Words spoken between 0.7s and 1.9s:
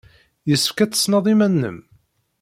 ad tessned iman-nnem.